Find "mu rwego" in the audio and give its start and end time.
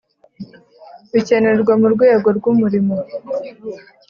1.81-2.27